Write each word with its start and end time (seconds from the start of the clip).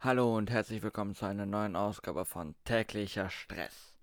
Hallo 0.00 0.36
und 0.36 0.50
herzlich 0.50 0.82
willkommen 0.82 1.14
zu 1.14 1.24
einer 1.24 1.46
neuen 1.46 1.74
Ausgabe 1.74 2.26
von 2.26 2.54
täglicher 2.66 3.30
Stress. 3.30 3.94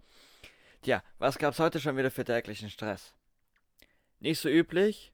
Tja, 0.82 1.04
was 1.20 1.38
gab's 1.38 1.60
heute 1.60 1.80
schon 1.80 1.96
wieder 1.96 2.10
für 2.10 2.26
täglichen 2.26 2.72
Stress? 2.72 3.14
Nicht 4.20 4.40
so 4.40 4.50
üblich 4.50 5.14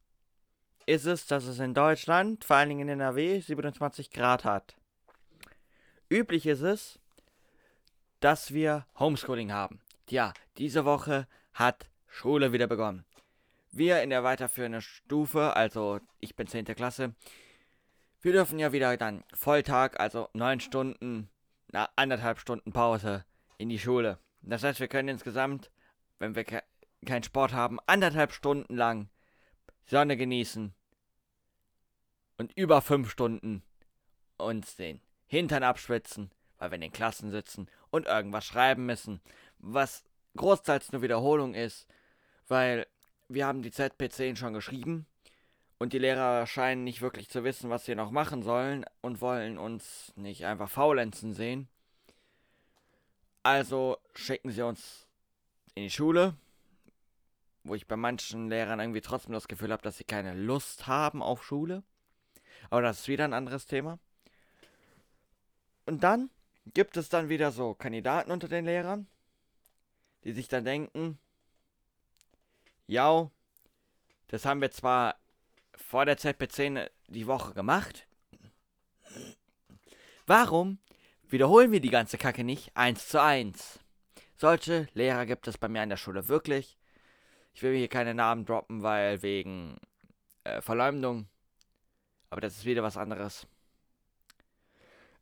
ist 0.85 1.05
es, 1.05 1.27
dass 1.27 1.43
es 1.43 1.59
in 1.59 1.73
Deutschland, 1.73 2.45
vor 2.45 2.55
allen 2.55 2.69
Dingen 2.69 2.87
in 2.87 3.01
NRW, 3.01 3.41
27 3.41 4.09
Grad 4.09 4.45
hat. 4.45 4.77
Üblich 6.09 6.47
ist 6.47 6.61
es, 6.61 6.97
dass 8.21 8.53
wir 8.53 8.85
Homeschooling 8.97 9.51
haben. 9.51 9.81
Tja, 10.07 10.33
diese 10.57 10.85
Woche 10.85 11.27
hat 11.53 11.89
Schule 12.07 12.53
wieder 12.53 12.67
begonnen. 12.67 13.03
Wir 13.71 14.01
in 14.01 14.11
der 14.11 14.23
weiterführenden 14.23 14.81
Stufe, 14.81 15.57
also 15.57 15.99
ich 16.21 16.37
bin 16.37 16.47
10. 16.47 16.63
Klasse, 16.73 17.13
wir 18.21 18.33
dürfen 18.33 18.59
ja 18.59 18.71
wieder 18.71 18.97
dann 18.97 19.23
Volltag, 19.33 19.99
also 19.99 20.29
neun 20.33 20.59
Stunden, 20.59 21.29
na, 21.71 21.89
anderthalb 21.95 22.39
Stunden 22.39 22.71
Pause 22.73 23.25
in 23.57 23.69
die 23.69 23.79
Schule. 23.79 24.19
Das 24.41 24.63
heißt, 24.63 24.79
wir 24.79 24.87
können 24.87 25.09
insgesamt, 25.09 25.71
wenn 26.17 26.35
wir 26.35 26.43
ke 26.43 26.63
keinen 27.05 27.23
Sport 27.23 27.53
haben, 27.53 27.79
anderthalb 27.87 28.33
Stunden 28.33 28.75
lang 28.75 29.09
Sonne 29.85 30.17
genießen 30.17 30.73
und 32.37 32.51
über 32.57 32.81
fünf 32.81 33.09
Stunden 33.09 33.63
uns 34.37 34.75
den 34.75 34.99
Hintern 35.25 35.63
abschwitzen, 35.63 36.29
weil 36.57 36.71
wir 36.71 36.75
in 36.75 36.81
den 36.81 36.91
Klassen 36.91 37.31
sitzen 37.31 37.69
und 37.89 38.07
irgendwas 38.07 38.45
schreiben 38.45 38.85
müssen, 38.85 39.21
was 39.59 40.03
großteils 40.35 40.91
nur 40.91 41.01
Wiederholung 41.01 41.53
ist, 41.53 41.87
weil 42.49 42.85
wir 43.29 43.47
haben 43.47 43.61
die 43.61 43.71
ZP10 43.71 44.35
schon 44.35 44.53
geschrieben 44.53 45.07
und 45.79 45.93
die 45.93 45.99
Lehrer 45.99 46.45
scheinen 46.45 46.83
nicht 46.83 47.01
wirklich 47.01 47.29
zu 47.29 47.43
wissen, 47.43 47.69
was 47.69 47.85
sie 47.85 47.95
noch 47.95 48.11
machen 48.11 48.43
sollen 48.43 48.85
und 49.01 49.21
wollen 49.21 49.57
uns 49.57 50.11
nicht 50.15 50.45
einfach 50.45 50.69
faulenzen 50.69 51.33
sehen. 51.33 51.69
Also 53.43 53.97
schicken 54.13 54.51
sie 54.51 54.61
uns 54.61 55.07
in 55.75 55.83
die 55.83 55.89
Schule, 55.89 56.35
wo 57.63 57.75
ich 57.75 57.87
bei 57.87 57.95
manchen 57.95 58.49
Lehrern 58.49 58.81
irgendwie 58.81 59.01
trotzdem 59.01 59.31
das 59.31 59.47
Gefühl 59.47 59.71
habe, 59.71 59.81
dass 59.81 59.97
sie 59.97 60.03
keine 60.03 60.33
Lust 60.33 60.87
haben 60.87 61.23
auf 61.23 61.43
Schule. 61.45 61.83
Aber 62.69 62.81
das 62.81 62.99
ist 62.99 63.07
wieder 63.07 63.23
ein 63.23 63.33
anderes 63.33 63.65
Thema. 63.65 63.99
Und 65.85 66.03
dann 66.03 66.29
gibt 66.73 66.97
es 66.97 67.07
dann 67.07 67.29
wieder 67.29 67.51
so 67.53 67.73
Kandidaten 67.73 68.31
unter 68.31 68.49
den 68.49 68.65
Lehrern, 68.65 69.07
die 70.25 70.33
sich 70.33 70.49
dann 70.49 70.65
denken, 70.65 71.17
ja, 72.85 73.31
das 74.27 74.45
haben 74.45 74.61
wir 74.61 74.71
zwar 74.71 75.15
vor 75.79 76.05
der 76.05 76.17
ZP10 76.17 76.89
die 77.07 77.27
Woche 77.27 77.53
gemacht. 77.53 78.07
Warum 80.27 80.77
wiederholen 81.27 81.71
wir 81.71 81.79
die 81.79 81.89
ganze 81.89 82.17
Kacke 82.17 82.43
nicht 82.43 82.75
eins 82.75 83.07
zu 83.07 83.21
eins? 83.21 83.79
Solche 84.35 84.87
Lehrer 84.93 85.25
gibt 85.25 85.47
es 85.47 85.57
bei 85.57 85.67
mir 85.67 85.81
an 85.81 85.89
der 85.89 85.97
Schule 85.97 86.27
wirklich. 86.27 86.77
Ich 87.53 87.63
will 87.63 87.75
hier 87.75 87.87
keine 87.87 88.13
Namen 88.13 88.45
droppen, 88.45 88.83
weil 88.83 89.21
wegen 89.23 89.77
äh, 90.43 90.61
Verleumdung. 90.61 91.27
Aber 92.29 92.41
das 92.41 92.57
ist 92.57 92.65
wieder 92.65 92.83
was 92.83 92.95
anderes. 92.95 93.47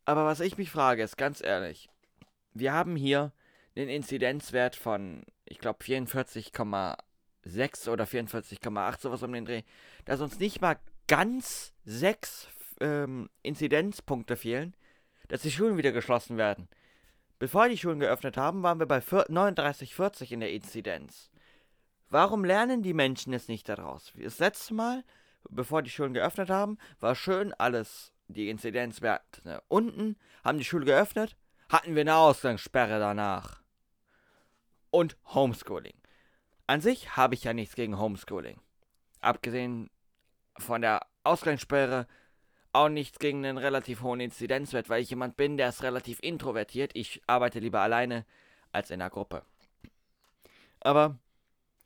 Aber 0.05 0.25
was 0.25 0.39
ich 0.39 0.58
mich 0.58 0.69
frage, 0.69 1.03
ist 1.03 1.17
ganz 1.17 1.41
ehrlich. 1.41 1.89
Wir 2.53 2.73
haben 2.73 2.95
hier 2.95 3.31
den 3.75 3.89
Inzidenzwert 3.89 4.75
von, 4.75 5.23
ich 5.45 5.59
glaube, 5.59 5.83
44,8 5.83 6.97
6 7.48 7.88
oder 7.88 8.06
44,8, 8.06 9.02
sowas 9.02 9.23
um 9.23 9.34
den 9.34 9.45
Dreh, 9.45 9.64
dass 10.06 10.22
uns 10.22 10.40
nicht 10.40 10.62
mal 10.62 10.78
ganz 11.08 11.73
6 11.86 12.48
ähm, 12.81 13.30
Inzidenzpunkte 13.44 14.36
fehlen, 14.36 14.76
dass 15.28 15.42
die 15.42 15.52
Schulen 15.52 15.78
wieder 15.78 15.92
geschlossen 15.92 16.38
werden. 16.38 16.68
Bevor 17.40 17.70
die 17.70 17.78
Schulen 17.78 18.00
geöffnet 18.00 18.38
haben, 18.38 18.64
waren 18.64 18.80
wir 18.80 18.88
bei 18.88 19.00
39,40 19.00 20.31
in 20.31 20.40
der 20.40 20.52
Inzidenz. 20.52 21.30
Warum 22.09 22.44
lernen 22.44 22.81
die 22.81 22.94
Menschen 22.94 23.34
es 23.34 23.47
nicht 23.47 23.68
daraus? 23.69 24.13
Das 24.16 24.40
letzte 24.40 24.74
Mal, 24.74 25.03
bevor 25.50 25.81
die 25.81 25.90
Schulen 25.90 26.13
geöffnet 26.13 26.50
haben, 26.50 26.78
war 27.00 27.16
schön 27.16 27.53
alles, 27.53 28.13
die 28.28 28.50
Inzidenzwerte 28.50 29.62
unten, 29.68 30.18
haben 30.44 30.57
die 30.57 30.63
Schule 30.63 30.86
geöffnet, 30.86 31.36
hatten 31.69 31.96
wir 31.96 32.02
eine 32.02 32.16
Ausgangssperre 32.16 33.00
danach. 33.00 33.62
Und 34.90 35.18
Homeschooling. 35.34 35.94
An 36.67 36.81
sich 36.81 37.16
habe 37.16 37.33
ich 37.33 37.45
ja 37.45 37.53
nichts 37.53 37.75
gegen 37.75 37.97
Homeschooling. 37.97 38.59
Abgesehen 39.22 39.89
von 40.57 40.81
der 40.81 41.05
Ausgangssperre 41.23 42.07
auch 42.73 42.89
nichts 42.89 43.19
gegen 43.19 43.45
einen 43.45 43.57
relativ 43.57 44.01
hohen 44.01 44.19
Inzidenzwert, 44.19 44.89
weil 44.89 45.01
ich 45.01 45.09
jemand 45.09 45.38
bin, 45.38 45.57
der 45.57 45.69
ist 45.69 45.81
relativ 45.81 46.19
introvertiert. 46.22 46.91
Ich 46.94 47.22
arbeite 47.25 47.59
lieber 47.59 47.79
alleine 47.79 48.25
als 48.72 48.91
in 48.91 49.01
einer 49.01 49.09
Gruppe. 49.09 49.44
Aber 50.81 51.17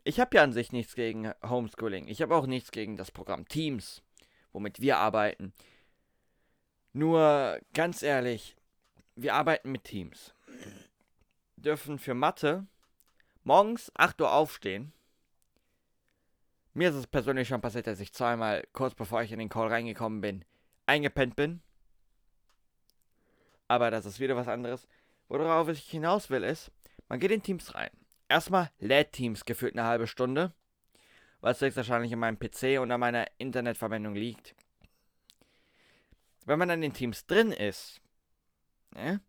ich 0.03 0.19
habe 0.19 0.35
ja 0.35 0.43
an 0.43 0.51
sich 0.51 0.71
nichts 0.71 0.95
gegen 0.95 1.31
Homeschooling. 1.47 2.07
Ich 2.07 2.21
habe 2.21 2.35
auch 2.35 2.47
nichts 2.47 2.71
gegen 2.71 2.97
das 2.97 3.11
Programm 3.11 3.47
Teams, 3.47 4.01
womit 4.51 4.81
wir 4.81 4.97
arbeiten. 4.97 5.53
Nur 6.91 7.59
ganz 7.73 8.01
ehrlich, 8.01 8.55
wir 9.15 9.35
arbeiten 9.35 9.71
mit 9.71 9.83
Teams. 9.83 10.33
Dürfen 11.55 11.99
für 11.99 12.15
Mathe 12.15 12.65
morgens 13.43 13.91
8 13.95 14.21
Uhr 14.21 14.31
aufstehen. 14.31 14.93
Mir 16.73 16.89
ist 16.89 16.95
es 16.95 17.07
persönlich 17.07 17.47
schon 17.47 17.61
passiert, 17.61 17.87
dass 17.87 17.99
ich 17.99 18.13
zweimal 18.13 18.65
kurz 18.73 18.95
bevor 18.95 19.21
ich 19.21 19.31
in 19.31 19.39
den 19.39 19.49
Call 19.49 19.67
reingekommen 19.67 20.21
bin, 20.21 20.45
eingepennt 20.85 21.35
bin. 21.35 21.61
Aber 23.67 23.91
das 23.91 24.05
ist 24.05 24.19
wieder 24.19 24.35
was 24.35 24.47
anderes. 24.47 24.87
Worauf 25.27 25.69
ich 25.69 25.89
hinaus 25.89 26.29
will, 26.29 26.43
ist, 26.43 26.71
man 27.07 27.19
geht 27.19 27.31
in 27.31 27.43
Teams 27.43 27.73
rein. 27.75 27.91
Erstmal 28.27 28.71
lädt 28.79 29.13
Teams 29.13 29.45
gefühlt 29.45 29.73
eine 29.77 29.87
halbe 29.87 30.07
Stunde, 30.07 30.53
was 31.41 31.59
höchstwahrscheinlich 31.59 32.11
in 32.11 32.19
meinem 32.19 32.39
PC 32.39 32.79
und 32.79 32.91
an 32.91 32.99
meiner 32.99 33.25
Internetverbindung 33.37 34.15
liegt. 34.15 34.55
Wenn 36.45 36.59
man 36.59 36.69
dann 36.69 36.83
in 36.83 36.93
Teams 36.93 37.25
drin 37.25 37.51
ist, 37.51 38.01
ne, 38.91 39.21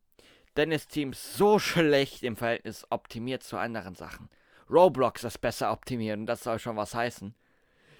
dann 0.54 0.72
ist 0.72 0.90
Teams 0.90 1.36
so 1.36 1.58
schlecht 1.58 2.22
im 2.22 2.36
Verhältnis 2.36 2.86
optimiert 2.90 3.42
zu 3.42 3.56
anderen 3.56 3.94
Sachen. 3.94 4.28
Roblox 4.70 5.24
ist 5.24 5.40
besser 5.40 5.72
optimiert 5.72 6.18
und 6.18 6.26
das 6.26 6.42
soll 6.42 6.58
schon 6.58 6.76
was 6.76 6.94
heißen. 6.94 7.34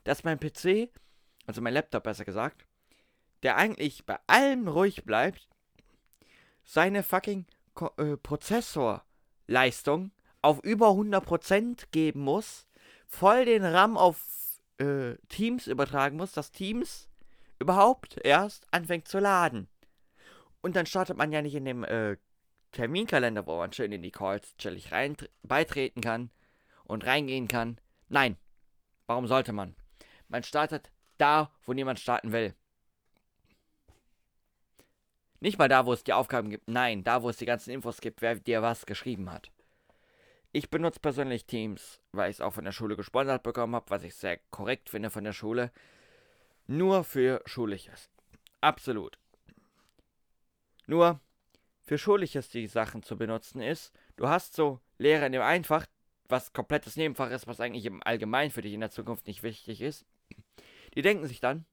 Dass 0.05 0.25
mein 0.25 0.41
PC, 0.41 0.91
also 1.47 1.61
mein 1.61 1.75
Laptop 1.75 2.05
besser 2.05 2.25
gesagt, 2.25 2.67
der 3.43 3.57
eigentlich 3.57 4.05
bei 4.07 4.19
allem 4.27 4.69
ruhig 4.69 5.05
bleibt, 5.05 5.49
seine 6.65 7.03
fucking 7.03 7.47
Ko 7.75 7.91
äh, 7.97 8.17
Prozessorleistung 8.17 10.13
auf 10.43 10.63
über 10.63 10.89
100% 10.89 11.87
geben 11.91 12.21
muss, 12.21 12.67
voll 13.07 13.47
den 13.47 13.65
RAM 13.65 13.97
auf 13.97 14.21
äh, 14.79 15.15
Teams 15.29 15.67
übertragen 15.67 16.17
muss, 16.17 16.33
dass 16.33 16.51
Teams 16.51 17.09
überhaupt 17.59 18.19
erst 18.25 18.67
anfängt 18.73 19.09
zu 19.09 19.19
laden. 19.19 19.69
Und 20.61 20.77
dann 20.77 20.87
startet 20.87 21.17
man 21.17 21.33
ja 21.33 21.43
nicht 21.43 21.55
in 21.55 21.65
dem 21.65 21.85
äh, 21.85 22.17
Terminkalender, 22.73 23.47
wo 23.47 23.57
man 23.57 23.73
schön 23.73 23.93
in 23.93 24.03
die 24.03 24.11
Calls 24.11 24.57
chillig 24.57 24.93
rein 24.93 25.17
beitreten 25.43 26.01
kann 26.01 26.31
und 26.85 27.07
reingehen 27.07 27.49
kann. 27.49 27.79
Nein, 28.09 28.37
warum 29.07 29.27
sollte 29.27 29.53
man? 29.53 29.77
Man 30.29 30.43
startet 30.43 30.91
da, 31.19 31.51
wo 31.65 31.73
niemand 31.73 32.01
starten 32.01 32.33
will. 32.33 32.55
Nicht 35.41 35.59
mal 35.59 35.69
da, 35.69 35.87
wo 35.87 35.93
es 35.93 36.05
die 36.05 36.13
Aufgaben 36.13 36.51
gibt, 36.51 36.69
nein, 36.69 37.03
da, 37.05 37.23
wo 37.23 37.29
es 37.29 37.37
die 37.37 37.47
ganzen 37.47 37.71
Infos 37.71 38.01
gibt, 38.01 38.23
wer 38.23 38.37
dir 38.37 38.63
was 38.63 38.87
geschrieben 38.87 39.31
hat. 39.31 39.51
Ich 40.53 40.71
benutze 40.71 41.01
persönlich 41.01 41.47
Teams, 41.47 42.01
weil 42.13 42.31
ich 42.31 42.37
es 42.37 42.41
auch 42.41 42.53
von 42.53 42.65
der 42.65 42.73
Schule 42.73 42.95
gesponsert 42.95 43.43
bekommen 43.43 43.75
habe, 43.75 43.91
was 43.91 44.05
ich 44.05 44.15
sehr 44.15 44.39
korrekt 44.51 44.89
finde 44.89 45.11
von 45.11 45.25
der 45.25 45.33
Schule. 45.33 45.73
Nur 46.67 47.05
für 47.05 47.43
Schulisches. 47.45 48.09
Absolut. 48.61 49.19
Nur, 50.87 51.21
für 51.83 51.99
Schulisches 51.99 52.49
die 52.49 52.67
Sachen 52.67 53.03
zu 53.03 53.17
benutzen 53.17 53.61
ist, 53.61 53.93
du 54.17 54.29
hast 54.29 54.55
so 54.55 54.81
Lehrer 54.99 55.27
in 55.27 55.33
dem 55.33 55.43
Einfach, 55.43 55.87
was 56.29 56.53
komplettes 56.53 56.97
Nebenfach 56.97 57.31
ist, 57.31 57.47
was 57.47 57.61
eigentlich 57.61 57.85
im 57.85 58.03
Allgemeinen 58.03 58.51
für 58.51 58.63
dich 58.63 58.73
in 58.73 58.81
der 58.81 58.91
Zukunft 58.91 59.27
nicht 59.27 59.43
wichtig 59.43 59.81
ist, 59.81 60.07
die 60.95 61.03
denken 61.03 61.27
sich 61.27 61.41
dann, 61.41 61.67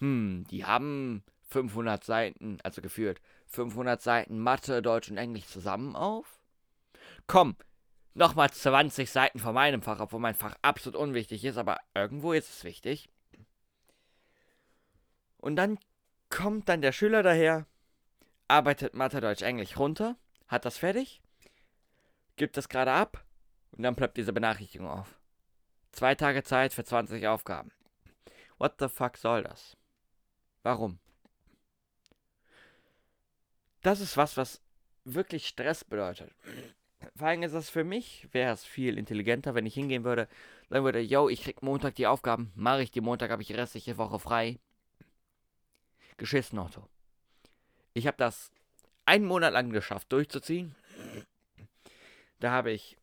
hm, 0.00 0.44
die 0.50 0.64
haben 0.64 1.24
500 1.48 2.04
Seiten, 2.04 2.58
also 2.62 2.82
geführt, 2.82 3.20
500 3.46 4.00
Seiten 4.02 4.38
Mathe, 4.38 4.82
Deutsch 4.82 5.10
und 5.10 5.16
Englisch 5.16 5.46
zusammen 5.46 5.96
auf? 5.96 6.40
Komm, 7.26 7.56
nochmal 8.14 8.50
20 8.50 9.10
Seiten 9.10 9.38
von 9.38 9.54
meinem 9.54 9.82
Fach, 9.82 10.00
obwohl 10.00 10.20
mein 10.20 10.34
Fach 10.34 10.56
absolut 10.62 10.98
unwichtig 10.98 11.44
ist, 11.44 11.56
aber 11.56 11.78
irgendwo 11.94 12.32
ist 12.32 12.50
es 12.50 12.64
wichtig. 12.64 13.08
Und 15.38 15.56
dann 15.56 15.78
kommt 16.30 16.68
dann 16.68 16.80
der 16.80 16.92
Schüler 16.92 17.22
daher 17.22 17.66
arbeitet 18.48 18.94
Mathe, 18.94 19.20
Deutsch, 19.20 19.42
Englisch 19.42 19.76
runter, 19.78 20.16
hat 20.48 20.64
das 20.64 20.78
fertig, 20.78 21.22
gibt 22.36 22.56
es 22.56 22.68
gerade 22.68 22.92
ab 22.92 23.24
und 23.72 23.82
dann 23.82 23.96
ploppt 23.96 24.16
diese 24.16 24.32
Benachrichtigung 24.32 24.88
auf. 24.88 25.18
Zwei 25.92 26.14
Tage 26.14 26.42
Zeit 26.42 26.72
für 26.72 26.84
20 26.84 27.26
Aufgaben. 27.28 27.70
What 28.58 28.74
the 28.78 28.88
fuck 28.88 29.16
soll 29.16 29.42
das? 29.42 29.76
Warum? 30.62 30.98
das 33.84 34.00
ist 34.00 34.16
was, 34.16 34.36
was 34.36 34.62
wirklich 35.04 35.46
Stress 35.46 35.84
bedeutet. 35.84 36.34
Vor 37.16 37.28
allem 37.28 37.42
ist 37.42 37.54
das 37.54 37.68
für 37.68 37.84
mich, 37.84 38.26
wäre 38.32 38.52
es 38.52 38.64
viel 38.64 38.96
intelligenter, 38.96 39.54
wenn 39.54 39.66
ich 39.66 39.74
hingehen 39.74 40.04
würde, 40.04 40.26
sagen 40.70 40.84
würde, 40.84 41.00
yo, 41.00 41.28
ich 41.28 41.42
krieg 41.42 41.62
Montag 41.62 41.94
die 41.94 42.06
Aufgaben, 42.06 42.50
mache 42.54 42.82
ich 42.82 42.90
die 42.90 43.02
Montag, 43.02 43.30
habe 43.30 43.42
ich 43.42 43.48
die 43.48 43.54
restliche 43.54 43.98
Woche 43.98 44.18
frei. 44.18 44.58
Geschissen 46.16 46.58
Otto. 46.58 46.88
Ich 47.94 48.06
habe 48.08 48.16
das 48.16 48.50
einen 49.06 49.24
Monat 49.24 49.52
lang 49.52 49.70
geschafft, 49.70 50.12
durchzuziehen. 50.12 50.74
Da 52.40 52.50
habe 52.50 52.72
ich 52.72 52.98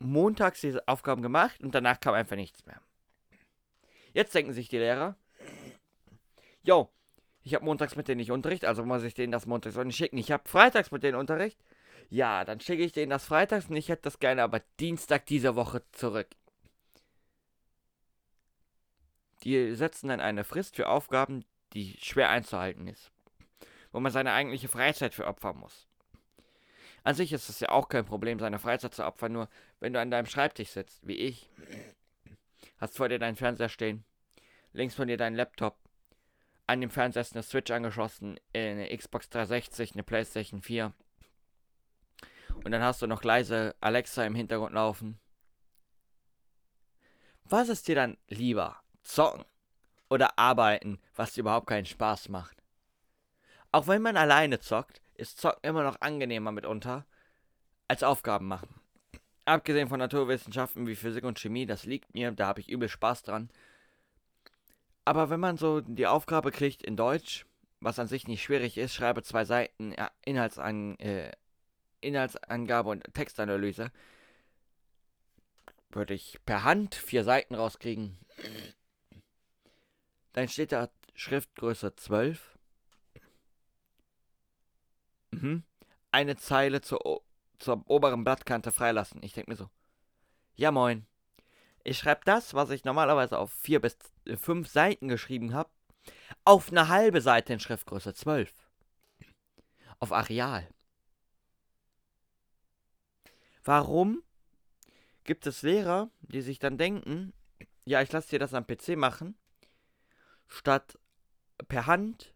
montags 0.00 0.60
diese 0.60 0.86
Aufgaben 0.86 1.22
gemacht 1.22 1.62
und 1.62 1.74
danach 1.74 2.00
kam 2.00 2.14
einfach 2.14 2.36
nichts 2.36 2.66
mehr. 2.66 2.80
Jetzt 4.12 4.34
denken 4.34 4.52
sich 4.52 4.68
die 4.68 4.78
Lehrer, 4.78 5.16
yo, 6.62 6.90
ich 7.44 7.54
habe 7.54 7.64
montags 7.64 7.96
mit 7.96 8.08
denen 8.08 8.18
nicht 8.18 8.32
Unterricht, 8.32 8.64
also 8.64 8.84
muss 8.84 9.04
ich 9.04 9.14
denen 9.14 9.32
das 9.32 9.46
montags 9.46 9.76
auch 9.76 9.84
nicht 9.84 9.96
schicken. 9.96 10.18
Ich 10.18 10.32
habe 10.32 10.48
freitags 10.48 10.90
mit 10.90 11.02
denen 11.02 11.16
Unterricht. 11.16 11.58
Ja, 12.10 12.44
dann 12.44 12.60
schicke 12.60 12.84
ich 12.84 12.92
denen 12.92 13.10
das 13.10 13.26
freitags 13.26 13.66
und 13.66 13.76
ich 13.76 13.88
hätte 13.88 14.02
das 14.02 14.18
gerne 14.18 14.42
aber 14.42 14.62
Dienstag 14.80 15.26
dieser 15.26 15.56
Woche 15.56 15.82
zurück. 15.92 16.28
Die 19.44 19.74
setzen 19.74 20.08
dann 20.08 20.20
eine 20.20 20.42
Frist 20.42 20.74
für 20.74 20.88
Aufgaben, 20.88 21.44
die 21.74 21.96
schwer 22.00 22.30
einzuhalten 22.30 22.88
ist. 22.88 23.12
Wo 23.92 24.00
man 24.00 24.12
seine 24.12 24.32
eigentliche 24.32 24.68
Freizeit 24.68 25.14
für 25.14 25.26
opfern 25.26 25.58
muss. 25.58 25.86
An 27.04 27.14
sich 27.14 27.32
ist 27.32 27.48
es 27.48 27.60
ja 27.60 27.70
auch 27.70 27.88
kein 27.88 28.04
Problem, 28.04 28.38
seine 28.38 28.58
Freizeit 28.58 28.94
zu 28.94 29.04
opfern, 29.04 29.32
nur 29.32 29.48
wenn 29.80 29.92
du 29.92 30.00
an 30.00 30.10
deinem 30.10 30.26
Schreibtisch 30.26 30.70
sitzt, 30.70 31.06
wie 31.06 31.16
ich, 31.16 31.50
hast 32.78 32.96
vor 32.96 33.08
dir 33.08 33.18
deinen 33.18 33.36
Fernseher 33.36 33.68
stehen, 33.68 34.04
links 34.72 34.94
von 34.94 35.08
dir 35.08 35.16
deinen 35.16 35.36
Laptop, 35.36 35.78
an 36.68 36.82
dem 36.82 36.90
Fernseher 36.90 37.22
ist 37.22 37.34
eine 37.34 37.42
Switch 37.42 37.70
angeschlossen, 37.70 38.38
eine 38.54 38.94
Xbox 38.94 39.30
360, 39.30 39.92
eine 39.92 40.02
PlayStation 40.02 40.60
4. 40.60 40.92
Und 42.62 42.70
dann 42.72 42.82
hast 42.82 43.00
du 43.00 43.06
noch 43.06 43.24
leise 43.24 43.74
Alexa 43.80 44.24
im 44.26 44.34
Hintergrund 44.34 44.74
laufen. 44.74 45.18
Was 47.44 47.70
ist 47.70 47.88
dir 47.88 47.94
dann 47.94 48.18
lieber? 48.28 48.82
Zocken 49.02 49.46
oder 50.10 50.38
arbeiten, 50.38 51.00
was 51.16 51.32
dir 51.32 51.40
überhaupt 51.40 51.68
keinen 51.68 51.86
Spaß 51.86 52.28
macht? 52.28 52.57
Auch 53.72 53.86
wenn 53.86 54.02
man 54.02 54.16
alleine 54.16 54.60
zockt, 54.60 55.00
ist 55.14 55.40
Zocken 55.40 55.60
immer 55.62 55.82
noch 55.82 56.00
angenehmer 56.00 56.52
mitunter 56.52 57.06
als 57.86 58.02
Aufgaben 58.02 58.46
machen. 58.46 58.80
Abgesehen 59.44 59.88
von 59.88 59.98
Naturwissenschaften 59.98 60.86
wie 60.86 60.94
Physik 60.94 61.24
und 61.24 61.38
Chemie, 61.38 61.66
das 61.66 61.84
liegt 61.84 62.14
mir, 62.14 62.30
da 62.32 62.48
habe 62.48 62.60
ich 62.60 62.68
übel 62.68 62.88
Spaß 62.88 63.22
dran. 63.22 63.50
Aber 65.04 65.30
wenn 65.30 65.40
man 65.40 65.56
so 65.56 65.80
die 65.80 66.06
Aufgabe 66.06 66.50
kriegt 66.50 66.82
in 66.82 66.96
Deutsch, 66.96 67.46
was 67.80 67.98
an 67.98 68.08
sich 68.08 68.28
nicht 68.28 68.42
schwierig 68.42 68.76
ist, 68.76 68.94
schreibe 68.94 69.22
zwei 69.22 69.44
Seiten 69.44 69.94
Inhaltsan 70.24 70.98
äh, 70.98 71.32
Inhaltsangabe 72.00 72.90
und 72.90 73.14
Textanalyse, 73.14 73.90
würde 75.90 76.14
ich 76.14 76.38
per 76.44 76.64
Hand 76.64 76.94
vier 76.94 77.24
Seiten 77.24 77.54
rauskriegen. 77.54 78.18
Dann 80.32 80.48
steht 80.48 80.72
da 80.72 80.90
Schriftgröße 81.14 81.96
12. 81.96 82.57
Mhm. 85.30 85.64
Eine 86.10 86.36
Zeile 86.36 86.80
zur, 86.80 87.22
zur 87.58 87.88
oberen 87.88 88.24
Blattkante 88.24 88.72
freilassen. 88.72 89.22
Ich 89.22 89.32
denke 89.34 89.50
mir 89.50 89.56
so, 89.56 89.68
ja 90.54 90.70
moin. 90.70 91.06
Ich 91.84 91.98
schreibe 91.98 92.22
das, 92.24 92.54
was 92.54 92.70
ich 92.70 92.84
normalerweise 92.84 93.38
auf 93.38 93.52
vier 93.52 93.80
bis 93.80 93.96
fünf 94.36 94.68
Seiten 94.68 95.08
geschrieben 95.08 95.54
habe, 95.54 95.70
auf 96.44 96.70
eine 96.70 96.88
halbe 96.88 97.20
Seite 97.20 97.52
in 97.52 97.60
Schriftgröße 97.60 98.14
12. 98.14 98.52
Auf 99.98 100.12
Areal. 100.12 100.68
Warum 103.64 104.22
gibt 105.24 105.46
es 105.46 105.62
Lehrer, 105.62 106.10
die 106.20 106.40
sich 106.40 106.58
dann 106.58 106.78
denken, 106.78 107.32
ja, 107.84 108.00
ich 108.02 108.12
lasse 108.12 108.30
dir 108.30 108.38
das 108.38 108.54
am 108.54 108.66
PC 108.66 108.96
machen, 108.96 109.36
statt 110.46 110.98
per 111.68 111.86
Hand, 111.86 112.34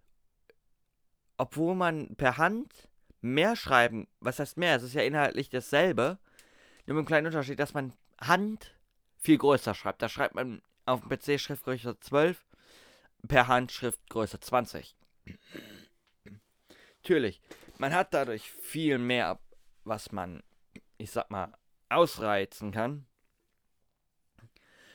obwohl 1.42 1.74
man 1.74 2.14
per 2.14 2.38
Hand 2.38 2.88
mehr 3.20 3.56
schreiben, 3.56 4.06
was 4.20 4.38
heißt 4.38 4.56
mehr, 4.58 4.76
es 4.76 4.84
ist 4.84 4.94
ja 4.94 5.02
inhaltlich 5.02 5.50
dasselbe, 5.50 6.20
nur 6.86 6.94
mit 6.94 7.00
einem 7.00 7.06
kleinen 7.06 7.26
Unterschied, 7.26 7.58
dass 7.58 7.74
man 7.74 7.94
Hand 8.20 8.76
viel 9.16 9.38
größer 9.38 9.74
schreibt. 9.74 10.02
Da 10.02 10.08
schreibt 10.08 10.36
man 10.36 10.62
auf 10.86 11.00
dem 11.00 11.08
PC 11.08 11.40
Schriftgröße 11.40 11.98
12, 11.98 12.46
per 13.26 13.48
Hand 13.48 13.72
Schriftgröße 13.72 14.38
20. 14.38 14.94
Natürlich, 17.02 17.40
man 17.78 17.92
hat 17.92 18.14
dadurch 18.14 18.48
viel 18.52 18.98
mehr, 18.98 19.40
was 19.82 20.12
man, 20.12 20.44
ich 20.96 21.10
sag 21.10 21.28
mal, 21.28 21.52
ausreizen 21.88 22.70
kann. 22.70 23.04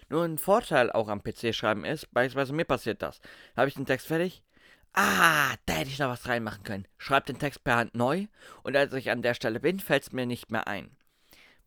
Nur 0.08 0.24
ein 0.24 0.38
Vorteil 0.38 0.94
auch 0.94 1.10
am 1.10 1.22
PC 1.22 1.54
schreiben 1.54 1.84
ist, 1.84 2.10
beispielsweise 2.14 2.54
mir 2.54 2.64
passiert 2.64 3.02
das. 3.02 3.20
Habe 3.58 3.68
ich 3.68 3.74
den 3.74 3.86
Text 3.86 4.08
fertig? 4.08 4.44
Ah, 4.94 5.56
da 5.66 5.74
hätte 5.74 5.90
ich 5.90 6.00
noch 6.00 6.10
was 6.10 6.28
reinmachen 6.28 6.64
können. 6.64 6.88
Schreib 6.98 7.26
den 7.26 7.40
Text 7.40 7.64
per 7.64 7.76
Hand 7.78 7.96
neu 7.96 8.28
und 8.64 8.76
als 8.76 8.94
ich 8.94 9.12
an 9.12 9.22
der 9.22 9.34
Stelle 9.34 9.60
bin, 9.60 9.80
fällt 9.80 10.04
es 10.04 10.12
mir 10.12 10.26
nicht 10.26 10.52
mehr 10.52 10.68
ein. 10.68 10.96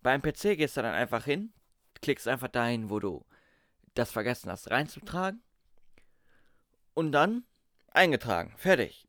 Beim 0.03 0.23
PC 0.23 0.57
gehst 0.57 0.77
du 0.77 0.83
dann 0.83 0.95
einfach 0.95 1.25
hin, 1.25 1.53
klickst 2.01 2.27
einfach 2.27 2.49
dahin, 2.49 2.91
wo 2.91 2.99
du 2.99 3.25
das 3.95 4.11
vergessen 4.11 4.51
hast 4.51 4.71
reinzutragen. 4.71 5.43
Und 6.95 7.13
dann 7.13 7.45
eingetragen. 7.93 8.55
Fertig. 8.57 9.07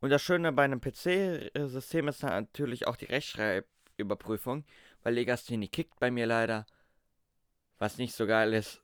Und 0.00 0.10
das 0.10 0.22
Schöne 0.22 0.52
bei 0.52 0.64
einem 0.64 0.80
PC-System 0.80 2.08
ist 2.08 2.22
natürlich 2.22 2.86
auch 2.86 2.96
die 2.96 3.06
Rechtschreibüberprüfung, 3.06 4.64
weil 5.02 5.14
Legasthenie 5.14 5.68
kickt 5.68 5.98
bei 5.98 6.10
mir 6.10 6.26
leider. 6.26 6.66
Was 7.78 7.98
nicht 7.98 8.14
so 8.14 8.26
geil 8.26 8.54
ist. 8.54 8.82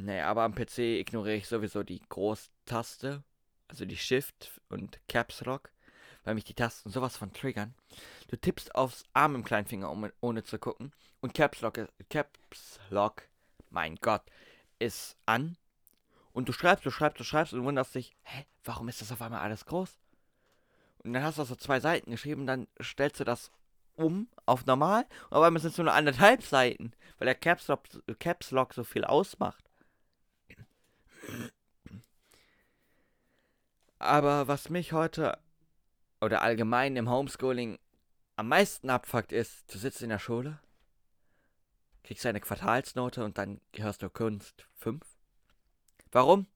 Nee, 0.00 0.20
aber 0.20 0.44
am 0.44 0.54
PC 0.54 0.78
ignoriere 1.00 1.34
ich 1.34 1.48
sowieso 1.48 1.82
die 1.82 2.00
Großtaste, 2.08 3.24
also 3.66 3.84
die 3.84 3.96
Shift 3.96 4.52
und 4.68 5.00
Caps 5.08 5.40
Lock, 5.40 5.72
weil 6.22 6.36
mich 6.36 6.44
die 6.44 6.54
Tasten 6.54 6.90
sowas 6.90 7.16
von 7.16 7.32
triggern. 7.32 7.74
Du 8.28 8.36
tippst 8.36 8.76
aufs 8.76 9.02
Arm 9.12 9.34
im 9.34 9.42
Kleinfinger, 9.42 9.90
um, 9.90 10.08
ohne 10.20 10.44
zu 10.44 10.60
gucken. 10.60 10.92
Und 11.20 11.34
Caps 11.34 11.62
Lock, 11.62 11.80
Caps 12.10 12.78
Lock, 12.90 13.24
mein 13.70 13.96
Gott, 13.96 14.22
ist 14.78 15.16
an. 15.26 15.56
Und 16.32 16.48
du 16.48 16.52
schreibst, 16.52 16.86
du 16.86 16.92
schreibst, 16.92 17.18
du 17.18 17.24
schreibst 17.24 17.52
und 17.52 17.64
wunderst 17.64 17.96
dich, 17.96 18.14
hä, 18.22 18.46
warum 18.62 18.88
ist 18.88 19.00
das 19.00 19.10
auf 19.10 19.20
einmal 19.20 19.40
alles 19.40 19.66
groß? 19.66 19.98
Und 20.98 21.12
dann 21.12 21.24
hast 21.24 21.38
du 21.38 21.44
so 21.44 21.56
zwei 21.56 21.80
Seiten 21.80 22.12
geschrieben, 22.12 22.46
dann 22.46 22.68
stellst 22.80 23.18
du 23.18 23.24
das 23.24 23.50
um 23.96 24.28
auf 24.46 24.64
normal 24.64 25.06
auf 25.30 25.42
einmal 25.42 25.60
sind 25.60 25.72
es 25.72 25.78
nur 25.78 25.92
anderthalb 25.92 26.44
Seiten, 26.44 26.92
weil 27.18 27.26
der 27.26 27.34
Caps 27.34 27.66
Lock, 27.66 27.80
Caps 28.20 28.52
Lock 28.52 28.74
so 28.74 28.84
viel 28.84 29.04
ausmacht. 29.04 29.67
Aber 33.98 34.48
was 34.48 34.70
mich 34.70 34.92
heute 34.92 35.38
oder 36.20 36.42
allgemein 36.42 36.96
im 36.96 37.10
Homeschooling 37.10 37.78
am 38.36 38.48
meisten 38.48 38.90
abfuckt 38.90 39.32
ist, 39.32 39.72
du 39.72 39.78
sitzt 39.78 40.02
in 40.02 40.10
der 40.10 40.18
Schule, 40.18 40.60
kriegst 42.04 42.24
eine 42.24 42.40
Quartalsnote 42.40 43.24
und 43.24 43.36
dann 43.38 43.60
hörst 43.74 44.02
du 44.02 44.10
Kunst 44.10 44.66
5. 44.76 45.04
Warum? 46.12 46.46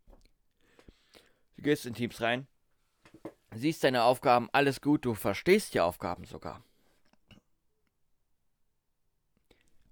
Du 1.56 1.62
gehst 1.62 1.84
in 1.84 1.94
Teams 1.94 2.20
rein, 2.20 2.46
siehst 3.54 3.84
deine 3.84 4.04
Aufgaben, 4.04 4.48
alles 4.52 4.80
gut, 4.80 5.04
du 5.04 5.14
verstehst 5.14 5.74
die 5.74 5.80
Aufgaben 5.80 6.24
sogar. 6.24 6.64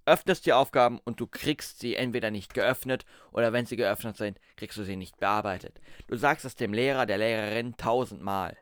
Öffnest 0.06 0.46
die 0.46 0.52
Aufgaben 0.52 0.98
und 1.04 1.20
du 1.20 1.26
kriegst 1.26 1.78
sie 1.78 1.94
entweder 1.94 2.30
nicht 2.30 2.54
geöffnet 2.54 3.04
oder 3.32 3.52
wenn 3.52 3.66
sie 3.66 3.76
geöffnet 3.76 4.16
sind, 4.16 4.40
kriegst 4.56 4.78
du 4.78 4.84
sie 4.84 4.96
nicht 4.96 5.18
bearbeitet. 5.18 5.80
Du 6.08 6.16
sagst 6.16 6.44
es 6.44 6.56
dem 6.56 6.72
Lehrer, 6.72 7.06
der 7.06 7.18
Lehrerin 7.18 7.76
tausendmal. 7.76 8.56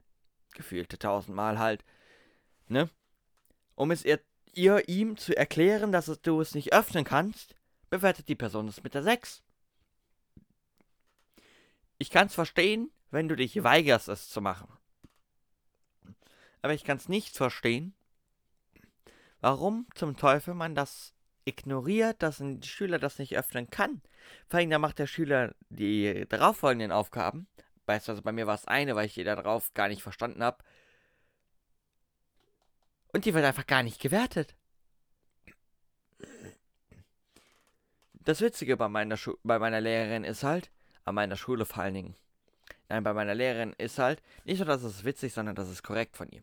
Gefühlte 0.55 0.99
tausendmal 0.99 1.59
halt. 1.59 1.85
Ne? 2.67 2.91
Um 3.75 3.91
es 3.91 4.05
ihr 4.05 4.21
ihr 4.59 4.89
ihm 4.89 5.17
zu 5.17 5.37
erklären, 5.37 5.93
dass 5.93 6.07
du 6.23 6.41
es 6.41 6.55
nicht 6.55 6.73
öffnen 6.73 7.05
kannst, 7.05 7.55
bewertet 7.91 8.29
die 8.29 8.35
Person 8.35 8.69
es 8.69 8.83
mit 8.83 8.95
der 8.95 9.03
6. 9.03 9.43
Ich 11.99 12.11
kann 12.11 12.27
es 12.27 12.35
verstehen, 12.35 12.91
wenn 13.11 13.29
du 13.29 13.37
dich 13.37 13.63
weigerst, 13.63 14.09
es 14.09 14.29
zu 14.29 14.41
machen. 14.41 14.69
Aber 16.61 16.75
ich 16.75 16.85
kann 16.85 16.97
es 16.97 17.09
nicht 17.09 17.37
verstehen, 17.37 17.95
warum 19.41 19.87
zum 19.95 20.17
Teufel 20.17 20.55
man 20.55 20.75
das 20.75 21.15
ignoriert, 21.49 22.23
dass 22.23 22.41
ein 22.41 22.63
Schüler 22.63 22.99
das 22.99 23.19
nicht 23.19 23.37
öffnen 23.37 23.71
kann. 23.71 24.03
Vor 24.49 24.61
allem, 24.61 24.71
da 24.71 24.79
macht 24.79 24.99
der 24.99 25.07
Schüler 25.07 25.55
die 25.71 26.27
darauffolgenden 26.29 26.93
Aufgaben. 26.93 27.47
Beispielsweise 27.87 28.23
bei 28.23 28.33
mir 28.33 28.47
war 28.47 28.55
es 28.55 28.67
eine, 28.67 28.95
weil 28.95 29.07
ich 29.07 29.15
die 29.15 29.25
darauf 29.25 29.73
gar 29.75 29.89
nicht 29.89 30.03
verstanden 30.03 30.43
habe. 30.43 30.63
Und 33.13 33.25
die 33.25 33.35
wird 33.35 33.45
einfach 33.45 33.67
gar 33.67 33.83
nicht 33.83 34.01
gewertet. 34.01 34.55
Das 38.13 38.43
Witzige 38.43 38.77
bei 38.77 38.89
meiner, 38.89 39.17
Schu 39.17 39.37
bei 39.43 39.59
meiner 39.59 39.81
Lehrerin 39.81 40.25
ist 40.25 40.43
halt, 40.43 40.71
an 41.05 41.15
meiner 41.15 41.37
Schule 41.37 41.65
vor 41.65 41.83
allen 41.83 41.95
Dingen, 41.95 42.15
nein, 42.91 43.03
bei 43.03 43.15
meiner 43.15 43.35
Lehrerin 43.35 43.73
ist 43.79 43.99
halt 43.99 44.23
nicht 44.45 44.59
nur, 44.59 44.67
dass 44.67 44.83
es 44.83 45.05
witzig, 45.05 45.33
sondern 45.33 45.55
das 45.55 45.71
ist 45.71 45.83
korrekt 45.83 46.17
von 46.17 46.29
ihr. 46.29 46.43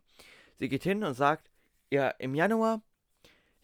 Sie 0.58 0.68
geht 0.68 0.82
hin 0.82 1.04
und 1.04 1.14
sagt, 1.14 1.52
ja, 1.92 2.10
im 2.10 2.34
Januar, 2.34 2.82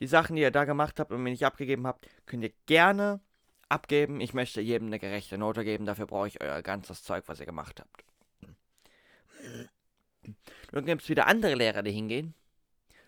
die 0.01 0.07
Sachen, 0.07 0.35
die 0.35 0.41
ihr 0.41 0.51
da 0.51 0.65
gemacht 0.65 0.99
habt 0.99 1.11
und 1.11 1.21
mir 1.21 1.29
nicht 1.29 1.45
abgegeben 1.45 1.85
habt, 1.85 2.07
könnt 2.25 2.43
ihr 2.43 2.51
gerne 2.65 3.21
abgeben. 3.69 4.19
Ich 4.19 4.33
möchte 4.33 4.59
jedem 4.59 4.87
eine 4.87 4.97
gerechte 4.97 5.37
Note 5.37 5.63
geben, 5.63 5.85
dafür 5.85 6.07
brauche 6.07 6.27
ich 6.27 6.41
euer 6.41 6.61
ganzes 6.63 7.03
Zeug, 7.03 7.23
was 7.27 7.39
ihr 7.39 7.45
gemacht 7.45 7.79
habt. 7.79 8.03
Dann 10.71 10.85
gibt 10.85 11.03
es 11.03 11.09
wieder 11.09 11.27
andere 11.27 11.53
Lehrer, 11.53 11.83
die 11.83 11.91
hingehen. 11.91 12.33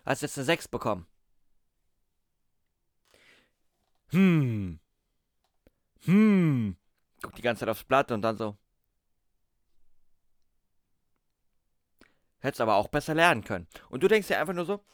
Hast 0.06 0.22
jetzt 0.22 0.38
eine 0.38 0.44
6 0.44 0.68
bekommen. 0.68 1.06
Hm. 4.10 4.78
Hm. 6.04 6.76
Guckt 7.22 7.38
die 7.38 7.42
ganze 7.42 7.60
Zeit 7.60 7.70
aufs 7.70 7.84
Blatt 7.84 8.12
und 8.12 8.22
dann 8.22 8.36
so. 8.36 8.56
Hättest 12.38 12.60
aber 12.60 12.76
auch 12.76 12.88
besser 12.88 13.14
lernen 13.14 13.42
können. 13.42 13.66
Und 13.88 14.02
du 14.02 14.08
denkst 14.08 14.28
dir 14.28 14.38
einfach 14.38 14.54
nur 14.54 14.66
so, 14.66 14.84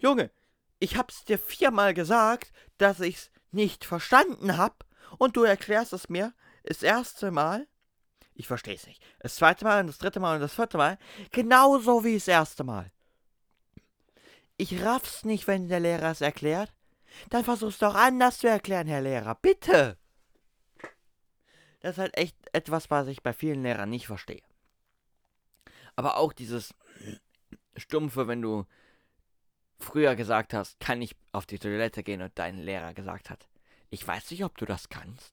Junge, 0.00 0.32
ich 0.78 0.96
hab's 0.96 1.24
dir 1.24 1.38
viermal 1.38 1.94
gesagt, 1.94 2.52
dass 2.78 3.00
ich's 3.00 3.30
nicht 3.50 3.84
verstanden 3.84 4.56
hab 4.56 4.84
und 5.18 5.36
du 5.36 5.42
erklärst 5.42 5.92
es 5.92 6.08
mir 6.08 6.34
das 6.64 6.82
erste 6.82 7.30
Mal. 7.30 7.66
Ich 8.34 8.48
versteh's 8.48 8.86
nicht. 8.86 9.02
Das 9.20 9.36
zweite 9.36 9.64
Mal 9.64 9.80
und 9.80 9.86
das 9.86 9.98
dritte 9.98 10.20
Mal 10.20 10.34
und 10.34 10.40
das 10.40 10.54
vierte 10.54 10.76
Mal. 10.76 10.98
Genauso 11.30 12.04
wie 12.04 12.14
das 12.14 12.26
erste 12.26 12.64
Mal. 12.64 12.90
Ich 14.56 14.82
raff's 14.82 15.24
nicht, 15.24 15.46
wenn 15.46 15.68
der 15.68 15.80
Lehrer 15.80 16.10
es 16.10 16.20
erklärt. 16.20 16.72
Dann 17.30 17.44
versuch's 17.44 17.78
doch 17.78 17.94
anders 17.94 18.38
zu 18.38 18.48
erklären, 18.48 18.88
Herr 18.88 19.00
Lehrer. 19.00 19.36
Bitte. 19.36 19.98
Das 21.80 21.92
ist 21.92 21.98
halt 21.98 22.16
echt 22.16 22.36
etwas, 22.52 22.90
was 22.90 23.08
ich 23.08 23.22
bei 23.22 23.32
vielen 23.32 23.62
Lehrern 23.62 23.90
nicht 23.90 24.06
verstehe. 24.06 24.42
Aber 25.96 26.16
auch 26.16 26.32
dieses 26.32 26.74
Stumpfe, 27.76 28.26
wenn 28.26 28.42
du 28.42 28.66
früher 29.78 30.16
gesagt 30.16 30.54
hast, 30.54 30.80
kann 30.80 31.02
ich 31.02 31.16
auf 31.32 31.46
die 31.46 31.58
Toilette 31.58 32.02
gehen 32.02 32.22
und 32.22 32.32
dein 32.36 32.58
Lehrer 32.58 32.94
gesagt 32.94 33.30
hat, 33.30 33.48
ich 33.90 34.06
weiß 34.06 34.30
nicht, 34.30 34.44
ob 34.44 34.56
du 34.58 34.64
das 34.64 34.88
kannst. 34.88 35.32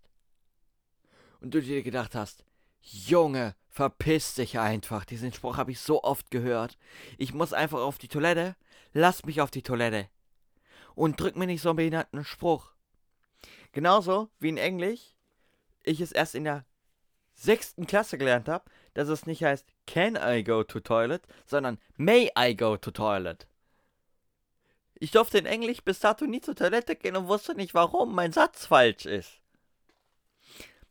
Und 1.39 1.53
du 1.53 1.61
dir 1.61 1.81
gedacht 1.81 2.15
hast, 2.15 2.45
Junge, 2.81 3.55
verpiss 3.69 4.35
dich 4.35 4.59
einfach. 4.59 5.05
Diesen 5.05 5.33
Spruch 5.33 5.57
habe 5.57 5.71
ich 5.71 5.79
so 5.79 6.03
oft 6.03 6.29
gehört. 6.31 6.77
Ich 7.17 7.33
muss 7.33 7.53
einfach 7.53 7.79
auf 7.79 7.97
die 7.97 8.07
Toilette. 8.07 8.55
Lass 8.93 9.25
mich 9.25 9.41
auf 9.41 9.51
die 9.51 9.63
Toilette. 9.63 10.09
Und 10.93 11.19
drück 11.19 11.35
mir 11.35 11.47
nicht 11.47 11.61
so 11.61 11.69
einen 11.69 11.77
behinderten 11.77 12.23
Spruch. 12.23 12.73
Genauso 13.71 14.29
wie 14.39 14.49
in 14.49 14.57
Englisch 14.57 15.15
ich 15.83 16.01
es 16.01 16.11
erst 16.11 16.35
in 16.35 16.43
der 16.43 16.65
sechsten 17.33 17.87
Klasse 17.87 18.17
gelernt 18.17 18.49
habe, 18.49 18.69
dass 18.93 19.07
es 19.07 19.25
nicht 19.25 19.43
heißt 19.43 19.65
Can 19.87 20.17
I 20.21 20.43
go 20.43 20.63
to 20.63 20.79
toilet, 20.79 21.23
sondern 21.45 21.79
May 21.95 22.29
I 22.37 22.55
go 22.55 22.77
to 22.77 22.91
toilet. 22.91 23.47
Ich 25.03 25.09
durfte 25.09 25.39
in 25.39 25.47
Englisch 25.47 25.81
bis 25.81 25.99
dato 25.99 26.27
nie 26.27 26.41
zur 26.41 26.55
Toilette 26.55 26.95
gehen 26.95 27.15
und 27.15 27.27
wusste 27.27 27.55
nicht, 27.55 27.73
warum 27.73 28.13
mein 28.13 28.31
Satz 28.31 28.67
falsch 28.67 29.07
ist. 29.07 29.41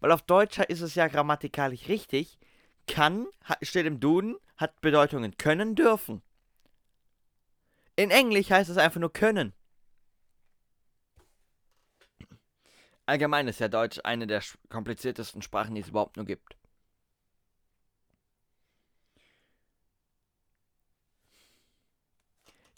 Weil 0.01 0.11
auf 0.11 0.23
Deutsch 0.23 0.59
ist 0.59 0.81
es 0.81 0.97
ja 0.97 1.07
grammatikalisch 1.07 1.87
richtig. 1.87 2.41
Kann, 2.89 3.29
steht 3.63 3.87
im 3.87 4.01
Duden, 4.01 4.37
hat 4.57 4.81
Bedeutungen 4.81 5.37
können, 5.37 5.77
dürfen. 5.77 6.23
In 7.95 8.11
Englisch 8.11 8.51
heißt 8.51 8.69
es 8.69 8.79
einfach 8.79 8.99
nur 8.99 9.13
können. 9.13 9.53
Allgemein 13.07 13.47
ist 13.47 13.61
ja 13.61 13.69
Deutsch 13.69 14.01
eine 14.03 14.27
der 14.27 14.43
kompliziertesten 14.71 15.41
Sprachen, 15.41 15.77
die 15.77 15.83
es 15.83 15.89
überhaupt 15.89 16.17
nur 16.17 16.27
gibt. 16.27 16.57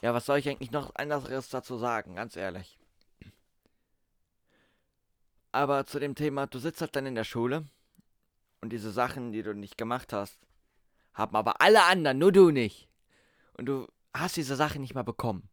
Ja, 0.03 0.13
was 0.13 0.25
soll 0.25 0.37
ich 0.37 0.49
eigentlich 0.49 0.71
noch 0.71 0.93
anderes 0.95 1.47
dazu 1.49 1.77
sagen, 1.77 2.15
ganz 2.15 2.35
ehrlich. 2.35 2.77
Aber 5.53 5.85
zu 5.85 5.97
dem 5.99 6.13
Thema, 6.13 6.45
du 6.45 6.59
sitzt 6.59 6.81
halt 6.81 6.95
dann 6.95 7.05
in 7.05 7.15
der 7.15 7.23
Schule 7.23 7.65
und 8.59 8.73
diese 8.73 8.91
Sachen, 8.91 9.31
die 9.31 9.43
du 9.43 9.55
nicht 9.55 9.77
gemacht 9.77 10.11
hast, 10.11 10.37
haben 11.13 11.35
aber 11.37 11.61
alle 11.61 11.83
anderen, 11.85 12.17
nur 12.17 12.33
du 12.33 12.51
nicht. 12.51 12.89
Und 13.53 13.67
du 13.67 13.87
hast 14.13 14.35
diese 14.35 14.57
Sachen 14.57 14.81
nicht 14.81 14.93
mal 14.93 15.03
bekommen. 15.03 15.49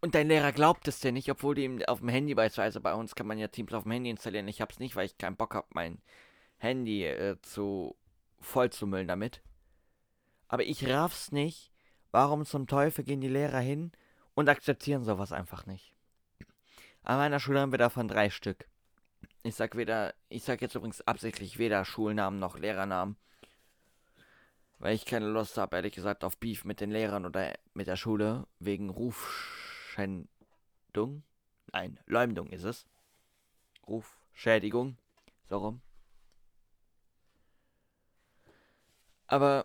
Und 0.00 0.16
dein 0.16 0.26
Lehrer 0.26 0.50
glaubt 0.50 0.88
es 0.88 0.98
dir 0.98 1.12
nicht, 1.12 1.30
obwohl 1.30 1.54
du 1.54 1.62
ihm 1.62 1.80
auf 1.84 2.00
dem 2.00 2.08
Handy 2.08 2.34
beispielsweise, 2.34 2.80
bei 2.80 2.92
uns 2.92 3.14
kann 3.14 3.28
man 3.28 3.38
ja 3.38 3.46
Teams 3.46 3.72
auf 3.72 3.84
dem 3.84 3.92
Handy 3.92 4.10
installieren. 4.10 4.48
Ich 4.48 4.60
hab's 4.60 4.80
nicht, 4.80 4.96
weil 4.96 5.06
ich 5.06 5.16
keinen 5.16 5.36
Bock 5.36 5.54
hab, 5.54 5.72
mein 5.72 6.02
Handy 6.58 7.04
äh, 7.04 7.40
zu 7.42 7.94
voll 8.40 8.70
zu 8.70 8.88
müllen 8.88 9.06
damit. 9.06 9.40
Aber 10.52 10.64
ich 10.64 10.86
raff's 10.86 11.32
nicht. 11.32 11.72
Warum 12.10 12.44
zum 12.44 12.66
Teufel 12.66 13.04
gehen 13.04 13.22
die 13.22 13.28
Lehrer 13.28 13.60
hin 13.60 13.90
und 14.34 14.50
akzeptieren 14.50 15.02
sowas 15.02 15.32
einfach 15.32 15.64
nicht? 15.64 15.94
An 17.02 17.16
meiner 17.16 17.40
Schule 17.40 17.60
haben 17.60 17.72
wir 17.72 17.78
davon 17.78 18.06
drei 18.06 18.28
Stück. 18.28 18.68
Ich 19.44 19.54
sag 19.54 19.78
weder, 19.78 20.12
ich 20.28 20.44
sag 20.44 20.60
jetzt 20.60 20.74
übrigens 20.74 21.00
absichtlich 21.00 21.56
weder 21.56 21.86
Schulnamen 21.86 22.38
noch 22.38 22.58
Lehrernamen. 22.58 23.16
Weil 24.78 24.94
ich 24.94 25.06
keine 25.06 25.28
Lust 25.28 25.56
habe, 25.56 25.76
ehrlich 25.76 25.94
gesagt, 25.94 26.22
auf 26.22 26.36
Beef 26.36 26.66
mit 26.66 26.82
den 26.82 26.90
Lehrern 26.90 27.24
oder 27.24 27.54
mit 27.72 27.86
der 27.86 27.96
Schule 27.96 28.46
wegen 28.58 28.90
Ruf 28.90 29.72
Rufschändung. 29.96 31.22
Nein, 31.72 31.98
Leumdung 32.04 32.48
ist 32.48 32.64
es. 32.64 32.86
Rufschädigung. 33.88 34.98
So 35.48 35.56
rum. 35.56 35.80
Aber 39.26 39.64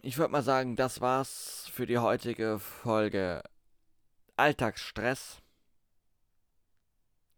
ich 0.00 0.18
würde 0.18 0.32
mal 0.32 0.42
sagen, 0.42 0.76
das 0.76 1.00
war's 1.00 1.68
für 1.72 1.86
die 1.86 1.98
heutige 1.98 2.58
Folge 2.58 3.42
Alltagsstress. 4.36 5.42